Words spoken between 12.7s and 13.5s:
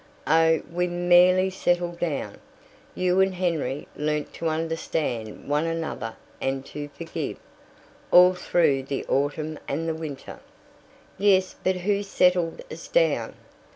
us down?"